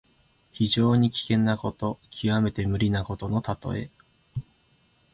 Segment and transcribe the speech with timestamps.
[0.51, 3.91] 非常に危険なこと、きわめて無理なことのたとえ。